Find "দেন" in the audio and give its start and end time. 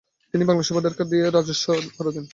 2.11-2.25